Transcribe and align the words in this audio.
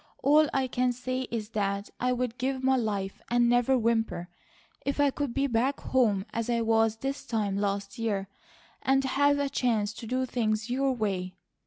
All 0.23 0.49
I 0.51 0.65
can 0.65 0.93
say 0.93 1.27
is 1.29 1.49
that 1.49 1.91
I'd 1.99 2.39
give 2.39 2.63
my 2.63 2.75
life 2.75 3.21
and 3.29 3.47
never 3.47 3.77
whimper, 3.77 4.29
if 4.83 4.99
I 4.99 5.11
could 5.11 5.31
be 5.31 5.45
back 5.45 5.79
home 5.79 6.25
as 6.33 6.49
I 6.49 6.61
was 6.61 6.95
this 6.95 7.23
time 7.23 7.55
last 7.55 7.99
year, 7.99 8.27
and 8.81 9.03
have 9.03 9.37
a 9.37 9.47
chance 9.47 9.93
to 9.93 10.07
do 10.07 10.25
things 10.25 10.71
your 10.71 10.91
way. 10.91 11.35